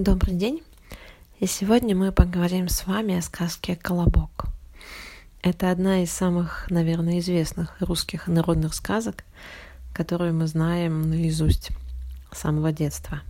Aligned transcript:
Добрый 0.00 0.34
день! 0.34 0.62
И 1.40 1.46
сегодня 1.46 1.94
мы 1.94 2.10
поговорим 2.10 2.70
с 2.70 2.86
вами 2.86 3.18
о 3.18 3.20
сказке 3.20 3.76
«Колобок». 3.76 4.46
Это 5.42 5.70
одна 5.70 6.02
из 6.02 6.10
самых, 6.10 6.70
наверное, 6.70 7.18
известных 7.18 7.76
русских 7.80 8.26
народных 8.26 8.72
сказок, 8.72 9.24
которую 9.92 10.32
мы 10.32 10.46
знаем 10.46 11.10
наизусть 11.10 11.68
с 12.32 12.38
самого 12.38 12.72
детства. 12.72 13.20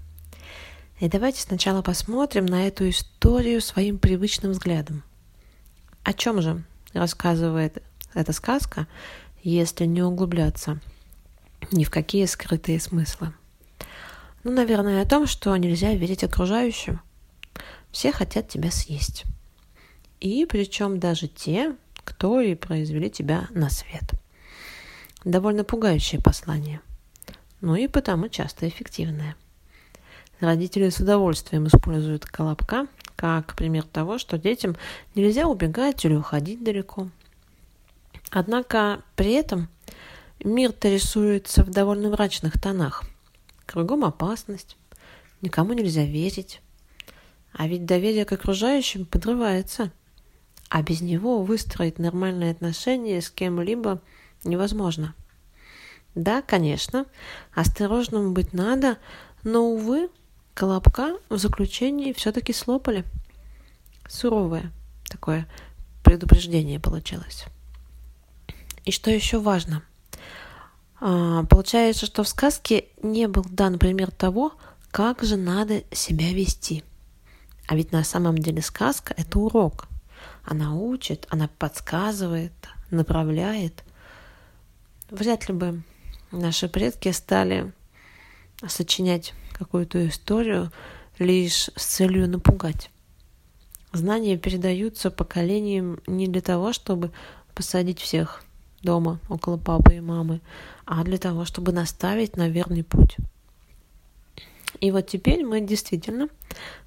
И 1.00 1.08
давайте 1.08 1.40
сначала 1.40 1.82
посмотрим 1.82 2.46
на 2.46 2.69
эту 2.69 2.88
историю 2.88 3.60
своим 3.60 3.98
привычным 3.98 4.52
взглядом. 4.52 5.02
О 6.04 6.12
чем 6.12 6.40
же 6.40 6.62
рассказывает 6.92 7.82
эта 8.14 8.32
сказка, 8.32 8.87
если 9.42 9.87
не 9.87 10.04
углубляться 10.04 10.78
ни 11.72 11.82
в 11.82 11.90
какие 11.90 12.26
скрытые 12.26 12.78
смыслы? 12.78 13.32
Ну, 14.42 14.52
наверное, 14.52 15.02
о 15.02 15.06
том, 15.06 15.26
что 15.26 15.54
нельзя 15.56 15.92
верить 15.94 16.24
окружающим. 16.24 17.00
Все 17.90 18.10
хотят 18.10 18.48
тебя 18.48 18.70
съесть. 18.70 19.24
И 20.18 20.46
причем 20.46 20.98
даже 20.98 21.28
те, 21.28 21.76
кто 22.04 22.40
и 22.40 22.54
произвели 22.54 23.10
тебя 23.10 23.48
на 23.50 23.68
свет. 23.68 24.12
Довольно 25.24 25.64
пугающее 25.64 26.22
послание. 26.22 26.80
Ну 27.60 27.74
и 27.74 27.86
потому 27.86 28.28
часто 28.28 28.66
эффективное. 28.66 29.36
Родители 30.40 30.88
с 30.88 31.00
удовольствием 31.00 31.66
используют 31.66 32.24
колобка 32.24 32.86
как 33.16 33.54
пример 33.54 33.84
того, 33.84 34.16
что 34.16 34.38
детям 34.38 34.74
нельзя 35.14 35.46
убегать 35.46 36.02
или 36.06 36.14
уходить 36.14 36.64
далеко. 36.64 37.10
Однако 38.30 39.02
при 39.16 39.32
этом 39.32 39.68
мир-то 40.42 40.88
рисуется 40.88 41.62
в 41.62 41.68
довольно 41.68 42.09
мрачных 42.09 42.59
тонах– 42.59 43.04
Кругом 43.70 44.05
опасность, 44.05 44.77
никому 45.42 45.74
нельзя 45.74 46.05
верить. 46.05 46.60
А 47.52 47.69
ведь 47.69 47.87
доверие 47.87 48.24
к 48.24 48.33
окружающим 48.33 49.06
подрывается. 49.06 49.93
А 50.68 50.82
без 50.82 51.02
него 51.02 51.45
выстроить 51.45 52.01
нормальные 52.01 52.51
отношения 52.51 53.23
с 53.23 53.30
кем-либо 53.30 54.02
невозможно. 54.43 55.15
Да, 56.16 56.43
конечно, 56.43 57.07
осторожным 57.54 58.35
быть 58.35 58.52
надо, 58.52 58.99
но, 59.45 59.60
увы, 59.71 60.10
Колобка 60.55 61.21
в 61.29 61.38
заключении 61.38 62.12
все-таки 62.12 62.52
слопали. 62.52 63.05
Суровое 64.09 64.73
такое 65.09 65.47
предупреждение 66.03 66.81
получилось. 66.81 67.45
И 68.84 68.91
что 68.91 69.12
еще 69.12 69.39
важно– 69.39 69.84
а, 71.01 71.45
получается, 71.45 72.06
что 72.06 72.23
в 72.23 72.29
сказке 72.29 72.87
не 73.03 73.27
был 73.27 73.45
дан 73.48 73.79
пример 73.79 74.11
того, 74.11 74.53
как 74.91 75.23
же 75.23 75.37
надо 75.37 75.83
себя 75.93 76.33
вести. 76.33 76.84
А 77.67 77.75
ведь 77.75 77.93
на 77.93 78.05
самом 78.05 78.37
деле 78.37 78.61
сказка– 78.61 79.15
это 79.17 79.39
урок. 79.39 79.89
Она 80.45 80.75
учит, 80.75 81.27
она 81.31 81.48
подсказывает, 81.59 82.53
направляет. 82.91 83.84
Вряд 85.11 85.48
ли 85.48 85.55
бы 85.55 85.83
наши 86.33 86.69
предки 86.69 87.11
стали 87.12 87.73
сочинять 88.67 89.33
какую-то 89.53 90.06
историю 90.09 90.71
лишь 91.19 91.71
с 91.77 91.84
целью 91.84 92.28
напугать. 92.28 92.91
Знания 93.93 94.37
передаются 94.37 95.11
поколениям 95.11 96.01
не 96.06 96.28
для 96.28 96.41
того, 96.41 96.73
чтобы 96.73 97.11
посадить 97.55 98.01
всех 98.01 98.43
дома 98.83 99.19
около 99.28 99.56
папы 99.56 99.95
и 99.95 100.00
мамы, 100.00 100.41
а 100.84 101.05
для 101.05 101.19
того, 101.19 101.45
чтобы 101.45 101.73
наставить 101.73 102.36
на 102.36 102.48
верный 102.48 102.84
путь. 102.84 103.17
И 104.81 104.91
вот 104.91 105.06
теперь 105.09 105.45
мы 105.45 105.61
действительно 105.61 106.28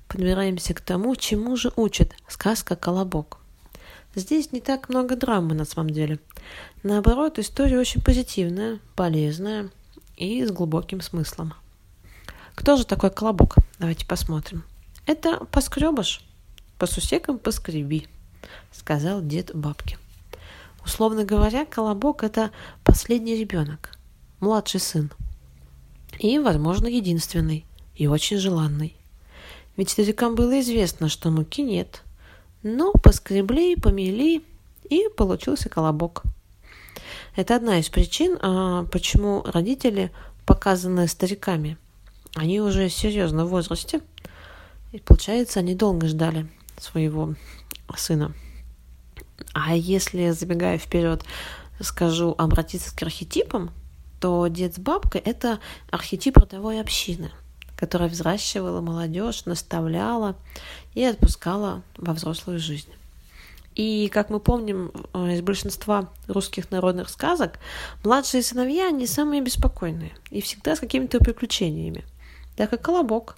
подбираемся 0.08 0.74
к 0.74 0.82
тому, 0.82 1.16
чему 1.16 1.56
же 1.56 1.72
учит 1.76 2.16
сказка 2.28 2.76
«Колобок». 2.76 3.40
Здесь 4.16 4.52
не 4.52 4.62
так 4.62 4.90
много 4.90 5.16
драмы 5.16 5.56
на 5.56 5.66
самом 5.66 5.90
деле. 5.90 6.20
Наоборот, 6.84 7.40
история 7.40 7.80
очень 7.80 8.02
позитивная, 8.02 8.80
полезная 8.96 9.72
и 10.18 10.46
с 10.46 10.52
глубоким 10.52 11.02
смыслом. 11.02 11.54
Кто 12.54 12.78
же 12.78 12.86
такой 12.86 13.10
Колобок? 13.10 13.56
Давайте 13.80 14.06
посмотрим. 14.06 14.64
Это 15.08 15.44
поскребыш. 15.46 16.22
По 16.78 16.86
сусекам 16.86 17.40
поскреби, 17.40 18.08
сказал 18.72 19.22
дед 19.22 19.52
бабке. 19.56 19.98
Условно 20.84 21.24
говоря, 21.24 21.66
Колобок– 21.66 22.24
это 22.26 22.52
последний 22.84 23.36
ребенок, 23.36 23.92
младший 24.40 24.80
сын. 24.80 25.12
И, 26.20 26.38
возможно, 26.40 26.88
единственный, 26.88 27.66
и 27.96 28.08
очень 28.08 28.38
желанный. 28.38 28.96
Ведь 29.78 29.90
старикам 29.90 30.36
было 30.36 30.60
известно, 30.60 31.10
что 31.10 31.32
муки 31.32 31.64
нет. 31.64 32.04
Но 32.62 32.92
поскребли, 32.94 33.76
помели, 33.76 34.44
и 34.90 35.08
получился 35.16 35.70
колобок. 35.70 36.24
Это 37.36 37.56
одна 37.56 37.80
из 37.80 37.90
причин, 37.90 38.38
а, 38.42 38.86
почему 38.86 39.44
родители 39.44 40.12
показаны 40.46 41.08
стариками. 41.08 41.78
Они 42.36 42.62
уже 42.62 42.90
серьезно 42.90 43.46
в 43.46 43.50
возрасте, 43.50 44.02
и 44.92 45.00
получается, 45.00 45.60
они 45.60 45.74
долго 45.74 46.08
ждали 46.08 46.48
своего 46.78 47.36
сына. 47.96 48.34
А 49.54 49.76
если, 49.76 50.32
забегая 50.32 50.78
вперед, 50.78 51.24
скажу 51.80 52.34
обратиться 52.38 52.96
к 52.96 53.02
архетипам, 53.04 53.72
то 54.20 54.48
дед 54.48 54.76
с 54.76 54.80
бабкой– 54.80 55.22
это 55.26 55.60
архетип 55.92 56.38
родовой 56.38 56.80
общины, 56.80 57.32
которая 57.76 58.10
взращивала 58.10 58.82
молодежь, 58.82 59.46
наставляла 59.46 60.36
и 60.94 61.04
отпускала 61.04 61.84
во 61.98 62.14
взрослую 62.14 62.60
жизнь. 62.60 62.90
И, 63.76 64.08
как 64.10 64.30
мы 64.30 64.40
помним 64.40 64.92
э, 65.14 65.34
из 65.34 65.42
большинства 65.42 66.10
русских 66.28 66.70
народных 66.70 67.10
сказок, 67.10 67.60
младшие 68.04 68.44
сыновья 68.44 68.92
не 68.92 69.08
самые 69.08 69.42
беспокойные 69.42 70.14
и 70.30 70.42
всегда 70.42 70.76
с 70.76 70.80
какими-то 70.80 71.18
приключениями. 71.20 72.06
Так 72.56 72.70
как 72.70 72.84
колобок 72.84 73.36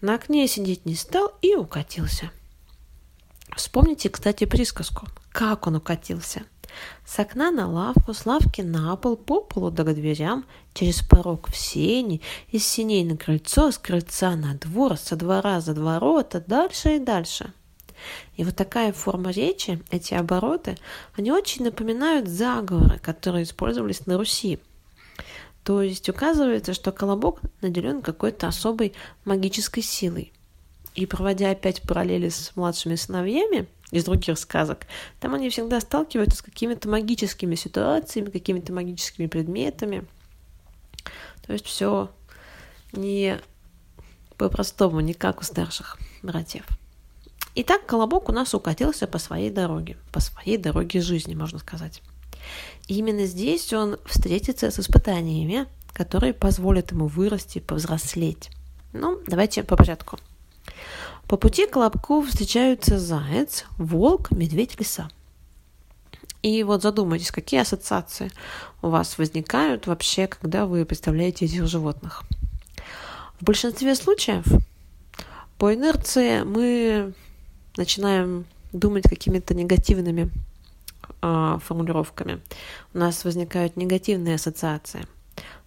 на 0.00 0.14
окне 0.14 0.48
сидеть 0.48 0.86
не 0.86 0.94
стал 0.94 1.32
и 1.42 1.54
укатился. 1.54 2.30
Вспомните, 3.56 4.08
кстати, 4.08 4.44
присказку 4.44 5.06
как 5.34 5.66
он 5.66 5.74
укатился. 5.74 6.44
С 7.04 7.18
окна 7.18 7.50
на 7.50 7.68
лавку, 7.68 8.14
с 8.14 8.24
лавки 8.24 8.62
на 8.62 8.96
пол, 8.96 9.16
по 9.16 9.40
полу 9.40 9.70
до 9.70 9.84
дверям, 9.84 10.44
через 10.74 11.02
порог 11.02 11.48
в 11.50 11.56
сени, 11.56 12.20
из 12.50 12.64
сеней 12.64 13.04
на 13.04 13.16
крыльцо, 13.16 13.72
с 13.72 13.78
крыльца 13.78 14.36
на 14.36 14.54
двор, 14.54 14.96
со 14.96 15.16
двора 15.16 15.60
за 15.60 15.74
дворота, 15.74 16.40
дальше 16.46 16.96
и 16.96 16.98
дальше. 17.00 17.52
И 18.36 18.44
вот 18.44 18.54
такая 18.54 18.92
форма 18.92 19.30
речи, 19.30 19.82
эти 19.90 20.14
обороты, 20.14 20.76
они 21.16 21.32
очень 21.32 21.64
напоминают 21.64 22.28
заговоры, 22.28 22.98
которые 23.00 23.42
использовались 23.42 24.06
на 24.06 24.16
Руси. 24.16 24.60
То 25.64 25.82
есть 25.82 26.08
указывается, 26.08 26.74
что 26.74 26.92
колобок 26.92 27.40
наделен 27.60 28.02
какой-то 28.02 28.46
особой 28.46 28.92
магической 29.24 29.82
силой. 29.82 30.33
И 30.94 31.06
проводя 31.06 31.50
опять 31.50 31.82
параллели 31.82 32.28
с 32.28 32.52
младшими 32.54 32.94
сыновьями, 32.94 33.66
из 33.90 34.04
других 34.04 34.38
сказок. 34.38 34.86
Там 35.20 35.34
они 35.34 35.50
всегда 35.50 35.80
сталкиваются 35.80 36.38
с 36.38 36.42
какими-то 36.42 36.88
магическими 36.88 37.54
ситуациями, 37.54 38.30
какими-то 38.30 38.72
магическими 38.72 39.26
предметами. 39.26 40.04
То 41.46 41.52
есть 41.52 41.66
все 41.66 42.10
не 42.92 43.38
по-простому, 44.36 45.00
не 45.00 45.14
как 45.14 45.40
у 45.40 45.44
старших 45.44 45.98
братьев. 46.22 46.66
Итак, 47.54 47.86
Колобок 47.86 48.28
у 48.28 48.32
нас 48.32 48.52
укатился 48.52 49.06
по 49.06 49.18
своей 49.18 49.50
дороге, 49.50 49.96
по 50.12 50.18
своей 50.18 50.56
дороге 50.56 51.00
жизни, 51.00 51.36
можно 51.36 51.60
сказать. 51.60 52.02
И 52.88 52.98
именно 52.98 53.26
здесь 53.26 53.72
он 53.72 53.98
встретится 54.06 54.72
с 54.72 54.80
испытаниями, 54.80 55.66
которые 55.92 56.34
позволят 56.34 56.90
ему 56.90 57.06
вырасти, 57.06 57.60
повзрослеть. 57.60 58.50
Ну, 58.92 59.20
давайте 59.28 59.62
по 59.62 59.76
порядку. 59.76 60.18
По 61.28 61.36
пути 61.36 61.66
к 61.66 61.76
лобку 61.76 62.22
встречаются 62.22 62.98
заяц, 62.98 63.64
волк, 63.78 64.30
медведь, 64.30 64.78
лиса. 64.78 65.08
И 66.42 66.62
вот 66.62 66.82
задумайтесь, 66.82 67.30
какие 67.30 67.60
ассоциации 67.60 68.30
у 68.82 68.88
вас 68.88 69.16
возникают 69.16 69.86
вообще, 69.86 70.26
когда 70.26 70.66
вы 70.66 70.84
представляете 70.84 71.46
этих 71.46 71.66
животных. 71.66 72.22
В 73.40 73.44
большинстве 73.44 73.94
случаев 73.94 74.44
по 75.56 75.72
инерции 75.72 76.42
мы 76.42 77.14
начинаем 77.76 78.44
думать 78.72 79.04
какими-то 79.08 79.54
негативными 79.54 80.30
э, 81.22 81.58
формулировками. 81.64 82.42
У 82.92 82.98
нас 82.98 83.24
возникают 83.24 83.76
негативные 83.76 84.34
ассоциации. 84.34 85.06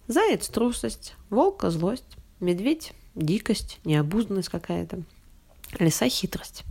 Заяц– 0.06 0.48
трусость, 0.50 1.16
волк– 1.28 1.64
злость, 1.68 2.16
медведь– 2.38 2.92
дикость, 3.18 3.78
необузданность 3.84 4.48
какая-то– 4.48 5.02
Лиса– 5.78 6.08
хитрость. 6.08 6.64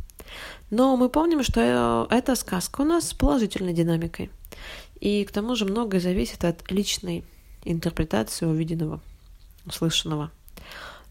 Но 0.69 0.97
мы 0.97 1.09
помним, 1.09 1.43
что 1.43 2.07
эта 2.09 2.35
сказка 2.35 2.81
у 2.81 2.83
нас 2.83 3.09
с 3.09 3.13
положительной 3.13 3.73
динамикой. 3.73 4.29
И 4.99 5.23
к 5.23 5.31
тому 5.31 5.55
же 5.55 5.65
многое 5.65 6.01
зависит 6.01 6.43
от 6.43 6.69
личной 6.71 7.23
интерпретации 7.63 8.45
увиденного, 8.45 8.99
услышанного. 9.65 10.31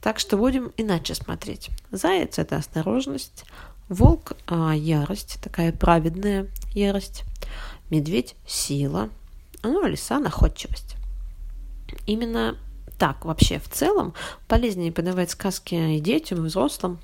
Так 0.02 0.18
что 0.18 0.36
будем 0.36 0.72
иначе 0.76 1.14
смотреть. 1.14 1.70
Заяц– 1.90 2.38
это 2.40 2.56
осторожность, 2.56 3.44
волк– 3.88 4.32
ярость, 4.74 5.38
такая 5.42 5.72
праведная 5.72 6.48
ярость, 6.72 7.24
медведь– 7.90 8.34
сила, 8.46 9.10
ну 9.62 9.82
а 9.82 9.88
лиса– 9.88 10.18
находчивость. 10.20 10.96
Именно 12.06 12.58
так 12.98 13.24
вообще 13.24 13.58
в 13.58 13.68
целом 13.68 14.14
полезнее 14.48 14.92
подавать 14.92 15.30
сказки 15.30 15.74
и 15.74 16.00
детям, 16.00 16.44
и 16.44 16.48
взрослым. 16.48 16.98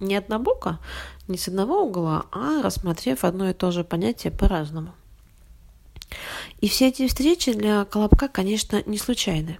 Не 0.00 0.16
однобоко, 0.16 0.80
не 1.28 1.38
с 1.38 1.48
одного 1.48 1.82
угла, 1.82 2.26
а 2.32 2.62
рассмотрев 2.62 3.24
одно 3.24 3.48
и 3.48 3.54
то 3.54 3.70
же 3.70 3.84
понятие 3.84 4.32
по-разному. 4.32 4.92
И 6.60 6.68
все 6.68 6.88
эти 6.88 7.06
встречи 7.06 7.52
для 7.52 7.84
Колобка, 7.84 8.28
конечно, 8.28 8.82
не 8.86 8.98
случайны. 8.98 9.58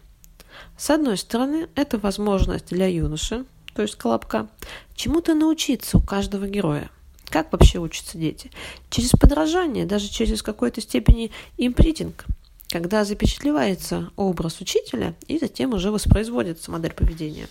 С 0.77 0.91
одной 0.91 1.17
стороны, 1.17 1.69
это 1.75 1.99
возможность 1.99 2.67
для 2.67 2.87
юноши, 2.87 3.45
то 3.75 3.83
есть 3.83 3.97
Колобка, 3.97 4.49
чему-то 4.95 5.35
научиться 5.35 5.99
у 5.99 6.01
каждого 6.01 6.47
героя. 6.47 6.91
Как 7.27 7.51
вообще 7.53 7.79
учатся 7.79 8.19
дети? 8.19 8.51
Через 8.91 9.11
подражание, 9.11 9.87
даже 9.87 10.09
через 10.09 10.43
какой-то 10.43 10.81
степени 10.81 11.31
импритинг– 11.57 12.27
когда 12.75 13.05
запечатлевается 13.05 14.11
образ 14.17 14.61
учителя 14.61 15.15
и 15.29 15.39
затем 15.39 15.75
уже 15.75 15.93
воспроизводится 15.93 16.73
модель 16.73 16.93
поведения. 16.93 17.47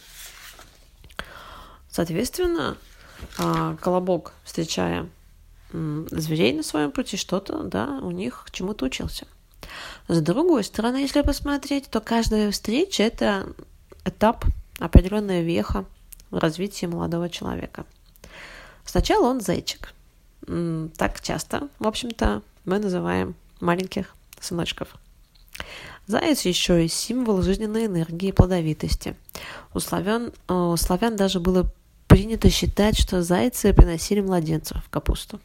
Соответственно, 1.89 2.75
а, 3.37 3.77
колобок, 3.77 4.33
встречая 4.43 5.07
зверей 5.71 6.51
на 6.51 6.61
своем 6.61 6.91
пути, 6.91 7.15
что-то, 7.15 7.63
да, 7.63 7.99
у 8.01 8.11
них 8.11 8.47
чему-то 8.51 8.83
учился. 8.83 9.25
С 10.09 10.19
другой 10.19 10.65
стороны, 10.65 10.97
если 10.97 11.21
посмотреть, 11.21 11.89
то 11.89 12.01
каждая 12.01 12.51
встреча– 12.51 13.01
это 13.03 13.47
этап, 14.03 14.43
определенная 14.77 15.41
веха 15.41 15.85
в 16.31 16.37
развитии 16.37 16.85
молодого 16.85 17.29
человека. 17.29 17.85
Сначала 18.83 19.27
он 19.27 19.39
зайчик. 19.39 19.93
Так 20.97 21.21
часто, 21.21 21.69
в 21.79 21.87
общем-то, 21.87 22.41
мы 22.65 22.79
называем 22.79 23.35
маленьких 23.61 24.13
сыночков. 24.41 24.97
Заяц 26.05 26.41
еще 26.41 26.83
и 26.83 26.89
символ 26.89 27.41
жизненной 27.41 27.85
энергии 27.85 28.29
и 28.29 28.33
плодовитости. 28.33 29.15
У 29.73 29.79
славян, 29.79 30.33
э, 30.49 30.53
у 30.53 30.75
славян 30.75 31.15
даже 31.15 31.39
было 31.39 31.71
принято 32.07 32.49
считать, 32.49 32.99
что 32.99 33.23
зайцы 33.23 33.73
приносили 33.73 34.19
младенцев 34.19 34.83
в 34.83 34.89
капусту. 34.89 35.39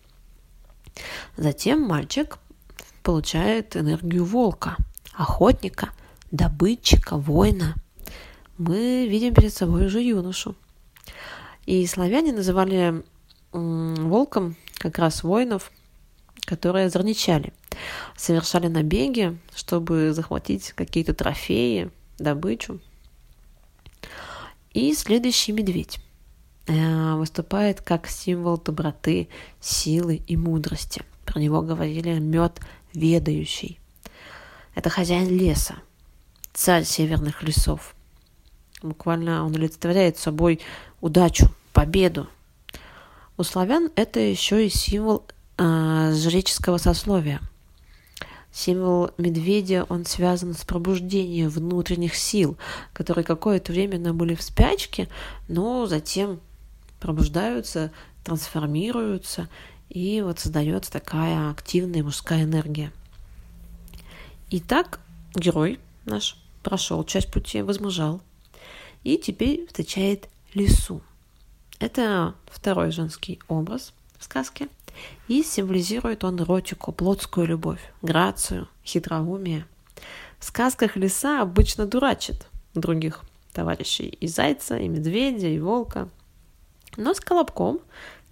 Затем 1.36 1.82
мальчик 1.82 2.38
получает 3.04 3.76
энергию 3.76 4.24
волка, 4.24 4.76
охотника, 5.14 5.90
добытчика, 6.32 7.16
воина. 7.16 7.74
Мы 8.58 9.06
видим 9.06 9.34
перед 9.34 9.54
собой 9.54 9.86
уже 9.86 10.02
юношу. 10.02 10.56
И 11.66 11.86
славяне 11.86 12.32
называли 12.32 13.04
волком 13.52 14.56
как 14.78 14.98
раз 14.98 15.22
воинов, 15.22 15.70
которые 16.44 16.86
озорничали 16.86 17.52
совершали 18.16 18.68
набеги, 18.68 19.38
чтобы 19.54 20.12
захватить 20.12 20.72
какие-то 20.72 21.14
трофеи, 21.14 21.90
добычу. 22.18 22.80
И 24.72 24.94
следующий 24.94 25.52
медведь 25.52 25.98
э, 26.66 27.14
выступает 27.14 27.80
как 27.80 28.06
символ 28.06 28.58
доброты, 28.58 29.28
силы 29.60 30.16
и 30.26 30.36
мудрости. 30.36 31.02
Про 31.24 31.40
него 31.40 31.62
говорили 31.62 32.18
мед 32.18 32.60
ведающий. 32.92 33.80
Это 34.74 34.90
хозяин 34.90 35.28
леса, 35.28 35.76
царь 36.52 36.84
северных 36.84 37.42
лесов. 37.42 37.94
Буквально 38.82 39.44
он 39.44 39.54
олицетворяет 39.56 40.18
собой 40.18 40.60
удачу, 41.00 41.50
победу. 41.72 42.28
У 43.36 43.42
славян 43.42 43.90
это 43.96 44.20
еще 44.20 44.66
и 44.66 44.68
символ 44.68 45.24
э, 45.56 46.12
жреческого 46.14 46.78
сословия– 46.78 47.40
Символ 48.50 49.10
медведя, 49.18 49.84
он 49.88 50.04
связан 50.04 50.54
с 50.54 50.64
пробуждением 50.64 51.48
внутренних 51.48 52.14
сил, 52.14 52.56
которые 52.92 53.24
какое-то 53.24 53.72
время 53.72 54.12
были 54.12 54.34
в 54.34 54.42
спячке, 54.42 55.08
но 55.48 55.86
затем 55.86 56.40
пробуждаются, 56.98 57.92
трансформируются, 58.24 59.48
и 59.88 60.22
вот 60.22 60.38
создается 60.38 60.90
такая 60.90 61.50
активная 61.50 62.02
мужская 62.02 62.44
энергия. 62.44 62.92
Итак, 64.50 65.00
герой 65.34 65.78
наш 66.04 66.36
прошел 66.62 67.04
часть 67.04 67.30
пути, 67.30 67.62
возмужал, 67.62 68.20
и 69.04 69.18
теперь 69.18 69.66
встречает 69.66 70.28
лису. 70.54 71.02
Это 71.78 72.34
второй 72.46 72.90
женский 72.90 73.40
образ 73.46 73.92
в 74.18 74.24
сказке– 74.24 74.68
и 75.28 75.42
символизирует 75.42 76.24
он 76.24 76.40
эротику, 76.40 76.92
плотскую 76.92 77.46
любовь, 77.46 77.80
грацию, 78.02 78.68
хитроумие. 78.84 79.66
В 80.38 80.44
сказках 80.44 80.96
лиса 80.96 81.42
обычно 81.42 81.86
дурачит 81.86 82.46
других 82.74 83.22
товарищей, 83.52 84.06
и 84.08 84.28
зайца, 84.28 84.76
и 84.78 84.88
медведя, 84.88 85.48
и 85.48 85.58
волка. 85.58 86.08
Но 86.96 87.14
с 87.14 87.20
Колобком, 87.20 87.80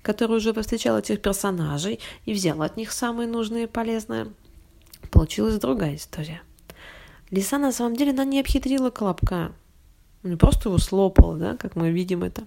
который 0.03 0.37
уже 0.37 0.55
повстречал 0.55 0.99
этих 0.99 1.21
персонажей 1.21 2.01
и 2.25 2.33
взял 2.33 2.63
от 2.63 2.77
них 2.77 2.93
самые 2.93 3.29
нужные 3.29 3.65
и 3.65 3.69
полезные, 3.69 4.29
получилась 5.11 5.59
другая 5.59 5.97
история. 5.97 6.43
Лиса 7.31 7.59
на 7.59 7.73
самом 7.73 7.97
деле 7.97 8.13
она 8.13 8.25
не 8.25 8.41
обхитрила 8.41 8.91
Колобка, 8.91 9.53
не 10.23 10.37
просто 10.37 10.69
его 10.69 10.79
слопала, 10.79 11.37
да, 11.37 11.57
как 11.57 11.75
мы 11.77 11.91
видим 11.91 12.23
это. 12.23 12.45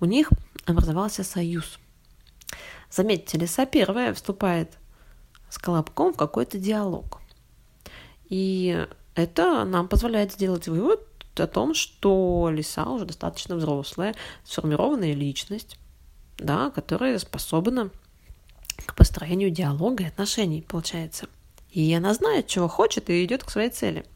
У 0.00 0.04
них 0.04 0.30
образовался 0.66 1.24
союз– 1.24 1.78
Заметьте, 2.94 3.38
лиса 3.38 3.66
первая 3.66 4.14
вступает 4.14 4.78
с 5.50 5.58
Колобком 5.58 6.12
в 6.12 6.16
какой-то 6.16 6.58
диалог. 6.58 7.20
И 8.28 8.86
это 9.16 9.64
нам 9.64 9.88
позволяет 9.88 10.32
сделать 10.32 10.68
вывод 10.68 11.00
о 11.34 11.48
том, 11.48 11.74
что 11.74 12.48
лиса 12.52 12.88
уже 12.88 13.04
достаточно 13.04 13.56
взрослая, 13.56 14.14
сформированная 14.44 15.12
личность, 15.12 15.76
да, 16.38 16.70
которая 16.70 17.18
способна 17.18 17.90
к 18.86 18.94
построению 18.94 19.50
диалога 19.50 20.04
и 20.04 20.08
отношений, 20.08 20.62
получается. 20.62 21.26
И 21.72 21.92
она 21.92 22.14
знает, 22.14 22.46
чего 22.46 22.68
хочет, 22.68 23.10
и 23.10 23.24
идет 23.24 23.42
к 23.42 23.50
своей 23.50 23.70
цели. 23.70 24.06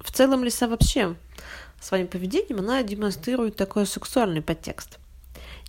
В 0.00 0.10
целом 0.10 0.42
лиса 0.42 0.68
вообще 0.68 1.16
своим 1.82 2.08
поведением 2.08 2.60
она 2.60 2.82
демонстрирует 2.82 3.56
такой 3.56 3.84
сексуальный 3.84 4.40
подтекст. 4.40 4.98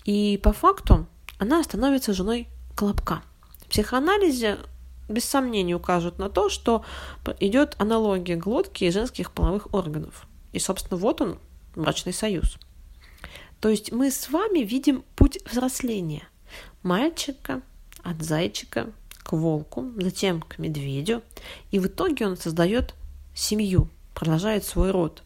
И 0.06 0.40
по 0.42 0.54
факту 0.54 1.06
она 1.40 1.64
становится 1.64 2.14
женой 2.14 2.48
Колобка. 2.76 3.24
В 3.62 3.70
психоанализе 3.70 4.60
без 5.08 5.26
сомнения 5.26 5.74
укажут 5.74 6.20
на 6.20 6.30
то, 6.30 6.50
что 6.50 6.86
идет 7.40 7.76
аналогия 7.80 8.36
глотки 8.36 8.84
и 8.84 8.92
женских 8.92 9.32
половых 9.32 9.74
органов. 9.74 10.28
И, 10.52 10.60
собственно, 10.60 11.00
вот 11.00 11.22
он, 11.22 11.40
брачный 11.76 12.14
союз. 12.14 12.58
То 13.60 13.70
есть 13.70 13.92
мы 13.92 14.12
с 14.12 14.30
вами 14.30 14.60
видим 14.60 15.04
путь 15.16 15.40
взросления. 15.50 16.24
Мальчика 16.84 17.62
от 18.04 18.22
зайчика 18.22 18.92
к 19.24 19.34
волку, 19.34 19.86
затем 19.98 20.42
к 20.42 20.58
медведю. 20.58 21.24
И 21.72 21.80
в 21.80 21.88
итоге 21.88 22.28
он 22.28 22.38
создает 22.38 22.96
семью, 23.34 23.90
продолжает 24.14 24.66
свой 24.66 24.92
род. 24.92 25.24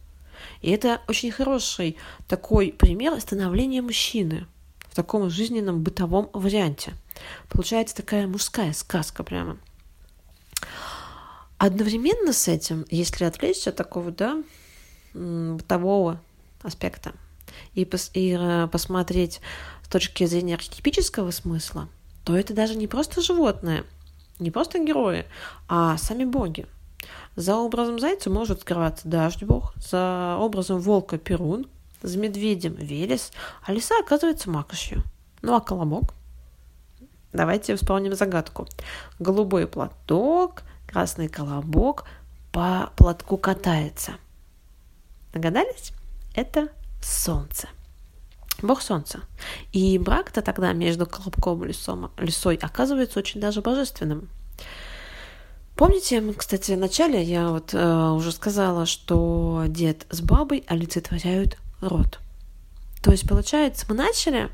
И 0.62 0.70
это 0.70 1.00
очень 1.08 1.30
хороший 1.30 1.96
такой 2.28 2.72
пример 2.72 3.20
становления 3.20 3.82
мужчины– 3.82 4.46
в 4.94 4.96
таком 4.96 5.28
жизненном 5.28 5.82
бытовом 5.82 6.30
варианте. 6.32 6.92
Получается 7.48 7.96
такая 7.96 8.28
мужская 8.28 8.72
сказка 8.72 9.24
прямо. 9.24 9.58
Одновременно 11.58 12.32
с 12.32 12.46
этим, 12.46 12.86
если 12.90 13.24
отвлечься 13.24 13.70
от 13.70 13.76
такого, 13.76 14.12
да, 14.12 14.40
бытового 15.12 16.20
аспекта 16.62 17.12
и, 17.74 17.84
пос 17.84 18.12
и 18.14 18.36
э, 18.38 18.68
посмотреть 18.68 19.40
с 19.82 19.88
точки 19.88 20.26
зрения 20.26 20.54
архетипического 20.54 21.32
смысла, 21.32 21.88
то 22.24 22.36
это 22.36 22.54
даже 22.54 22.76
не 22.76 22.86
просто 22.86 23.20
животное, 23.20 23.82
не 24.38 24.52
просто 24.52 24.78
герои, 24.78 25.24
а 25.66 25.98
сами 25.98 26.24
боги. 26.24 26.66
За 27.34 27.56
образом 27.56 27.98
зайца 27.98 28.30
может 28.30 28.60
скрываться 28.60 29.08
дождь 29.08 29.42
бог, 29.42 29.74
за 29.76 30.36
образом 30.38 30.78
волка 30.78 31.18
Перун, 31.18 31.66
с 32.04 32.14
медведем 32.16 32.74
Велес, 32.74 33.32
а 33.66 33.72
лиса 33.72 33.94
оказывается 33.98 34.50
макошью. 34.50 35.02
Ну 35.42 35.54
а 35.54 35.60
колобок? 35.60 36.14
Давайте 37.32 37.74
вспомним 37.74 38.14
загадку. 38.14 38.68
Голубой 39.18 39.66
платок, 39.66 40.62
красный 40.86 41.28
колобок 41.28 42.04
по 42.52 42.92
платку 42.96 43.36
катается. 43.36 44.12
Догадались? 45.32 45.92
Это 46.36 46.68
солнце. 47.02 47.68
Бог 48.62 48.82
солнца. 48.82 49.20
И 49.72 49.98
брак-то 49.98 50.42
тогда 50.42 50.72
между 50.72 51.06
колобком 51.06 51.64
и 51.64 51.68
лисом, 51.68 52.12
лисой 52.18 52.54
оказывается 52.56 53.18
очень 53.18 53.40
даже 53.40 53.62
божественным. 53.62 54.28
Помните, 55.74 56.22
кстати, 56.36 56.72
в 56.72 56.78
начале 56.78 57.20
я 57.20 57.48
вот 57.48 57.74
э, 57.74 58.10
уже 58.10 58.30
сказала, 58.30 58.86
что 58.86 59.64
дед 59.66 60.06
с 60.08 60.20
бабой 60.20 60.62
олицетворяют 60.68 61.58
род. 61.84 62.20
То 63.02 63.10
есть, 63.10 63.28
получается, 63.28 63.86
мы 63.88 63.94
начали 63.94 64.50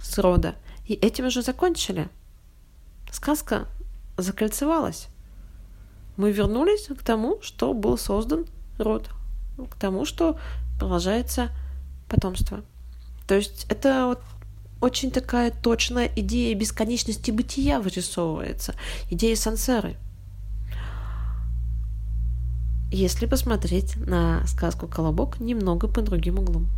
с 0.00 0.18
рода, 0.18 0.54
и 0.86 0.94
этим 0.94 1.26
уже 1.26 1.42
закончили. 1.42 2.08
Сказка 3.10 3.66
закольцевалась. 4.16 5.08
Мы 6.16 6.32
вернулись 6.32 6.86
к 6.86 7.02
тому, 7.02 7.38
что 7.42 7.72
был 7.74 7.98
создан 7.98 8.46
род, 8.78 9.10
к 9.70 9.76
тому, 9.76 10.04
что 10.04 10.38
продолжается 10.78 11.50
потомство. 12.08 12.62
То 13.26 13.34
есть 13.34 13.66
это 13.68 14.06
вот 14.06 14.20
очень 14.80 15.10
такая 15.10 15.50
точная 15.50 16.10
идея 16.16 16.54
бесконечности 16.54 17.30
бытия 17.30 17.80
вырисовывается, 17.80 18.74
идея 19.10 19.36
сансары. 19.36 19.96
Если 22.90 23.26
посмотреть 23.26 23.96
на 23.96 24.46
сказку 24.46 24.86
«Колобок» 24.86 25.40
немного 25.40 25.88
по 25.88 26.02
другим 26.02 26.38
углом. 26.38 26.68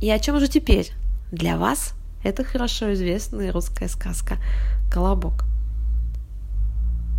И 0.00 0.10
о 0.10 0.18
чем 0.18 0.40
же 0.40 0.48
теперь? 0.48 0.90
Для 1.30 1.56
вас 1.56 1.94
это 2.22 2.42
хорошо 2.44 2.92
известная 2.94 3.52
русская 3.52 3.88
сказка 3.88 4.38
«Колобок». 4.90 5.44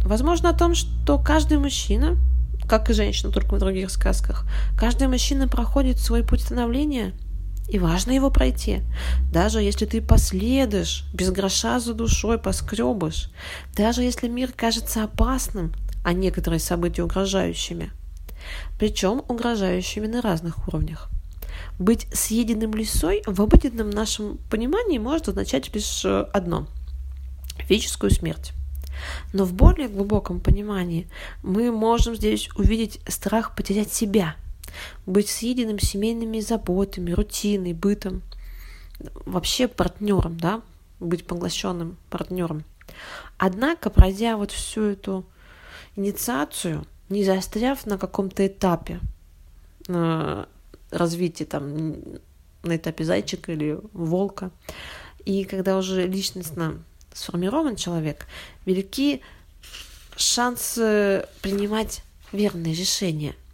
Возможно, 0.03 0.50
о 0.50 0.53
том, 0.53 0.75
что 0.75 1.17
каждый 1.17 1.57
мужчина, 1.57 2.17
как 2.67 2.89
и 2.89 2.93
женщина, 2.93 3.31
только 3.31 3.55
в 3.55 3.60
других 3.60 3.89
сказках, 3.89 4.45
каждый 4.77 5.07
мужчина 5.07 5.48
проходит 5.48 6.00
свой 6.00 6.24
путь 6.24 6.41
становления– 6.41 7.13
и 7.67 7.79
важно 7.79 8.12
его 8.12 8.29
пройти. 8.29 8.81
Даже 9.31 9.60
если 9.60 9.86
ты 9.86 10.01
последуешь, 10.01 11.05
без 11.13 11.31
гроша 11.31 11.79
за 11.79 11.93
душой 11.93 12.38
поскребыш. 12.38 13.29
Даже 13.75 14.03
если 14.03 14.27
мир 14.27 14.51
кажется 14.55 15.03
опасным, 15.03 15.74
а 16.05 16.13
некоторые 16.13 16.59
события 16.59 17.03
угрожающими. 17.03 17.91
Причем 18.79 19.24
угрожающими 19.27 20.05
на 20.05 20.21
разных 20.21 20.67
уровнях. 20.67 21.09
Быть 21.79 22.07
съеденным 22.13 22.74
лисой 22.74 23.24
в 23.25 23.41
обыденном 23.41 23.89
нашем 23.89 24.38
понимании 24.50 25.00
может 25.00 25.29
означать 25.29 25.74
лишь 25.74 26.05
э, 26.05 26.27
одно– 26.31 26.67
физическую 27.67 28.12
смерть. 28.12 28.53
Но 29.33 29.45
в 29.45 29.53
более 29.53 29.88
глубоком 29.88 30.39
понимании 30.39 31.09
мы 31.41 31.71
можем 31.71 32.15
здесь 32.15 32.50
увидеть 32.55 33.01
страх 33.07 33.55
потерять 33.55 33.91
себя– 33.91 34.35
быть 35.05 35.29
съеденным 35.29 35.79
семейными 35.79 36.39
заботами, 36.39 37.12
рутиной, 37.12 37.74
бытом, 37.74 38.21
вообще 39.25 39.67
партнером, 39.67 40.38
да, 40.38 40.62
быть 41.00 41.25
поглощенным 41.25 41.97
партнером. 42.09 42.63
Однако, 43.38 43.89
пройдя 43.89 44.38
вот 44.38 44.51
всю 44.51 44.83
эту 44.83 45.25
инициацию, 45.95 46.85
не 47.09 47.23
застряв 47.23 47.85
на 47.85 47.97
каком-то 47.97 48.45
этапе 48.45 48.99
э, 49.87 50.45
развития, 50.91 51.45
там, 51.45 51.95
на 52.63 52.75
этапе 52.77 53.03
зайчика 53.03 53.51
или 53.51 53.79
волка, 53.93 54.51
и 55.23 55.43
когда 55.43 55.77
уже 55.77 56.07
личностно 56.07 56.83
сформирован 57.13 57.75
человек, 57.75 58.27
велики 58.65 59.21
шансы 60.15 61.27
принимать 61.41 62.03
верные 62.31 62.73
решения– 62.73 63.35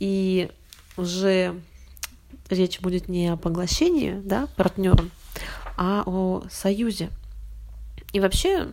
и 0.00 0.50
уже 0.96 1.60
речь 2.48 2.80
будет 2.80 3.08
не 3.08 3.28
о 3.28 3.36
поглощении 3.36 4.20
да, 4.24 4.48
партнером, 4.56 5.12
а 5.76 6.02
о 6.04 6.42
союзе. 6.50 7.10
И 8.12 8.18
вообще 8.18 8.72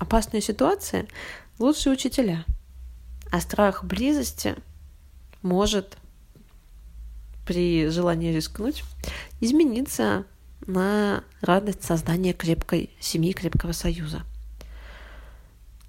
опасная 0.00 0.40
ситуация– 0.40 1.06
лучшие 1.58 1.92
учителя. 1.92 2.44
А 3.30 3.40
страх 3.40 3.84
близости 3.84 4.56
может 5.42 5.96
при 7.46 7.88
желании 7.88 8.34
рискнуть 8.34 8.84
измениться 9.40 10.24
на 10.66 11.24
радость 11.40 11.84
создания 11.84 12.32
крепкой 12.32 12.90
семьи, 13.00 13.32
крепкого 13.32 13.72
союза. 13.72 14.22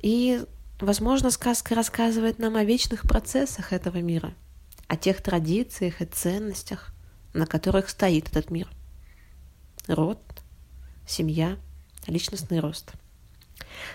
И, 0.01 0.43
возможно, 0.79 1.31
сказка 1.31 1.75
рассказывает 1.75 2.39
нам 2.39 2.55
о 2.55 2.63
вечных 2.63 3.03
процессах 3.03 3.73
этого 3.73 3.97
мира– 3.97 4.33
о 4.87 4.97
тех 4.97 5.21
традициях 5.21 6.01
и 6.01 6.05
ценностях, 6.05 6.93
на 7.33 7.45
которых 7.45 7.89
стоит 7.89 8.29
этот 8.29 8.51
мир. 8.51 8.67
Род, 9.87 10.21
семья, 11.07 11.57
личностный 12.07 12.59
рост. 12.59 12.91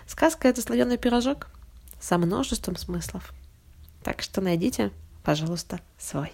Сказка— 0.07 0.49
это 0.49 0.63
слоеный 0.63 0.99
пирожок 0.99 1.49
со 2.01 2.19
множеством 2.19 2.77
смыслов. 2.77 3.33
Так 4.03 4.23
что 4.23 4.41
найдите, 4.41 4.91
пожалуйста, 5.23 5.81
свой. 5.99 6.33